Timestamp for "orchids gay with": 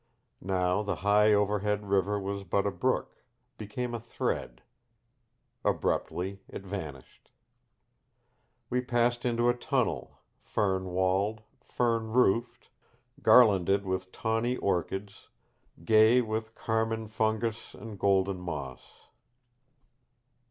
14.57-16.55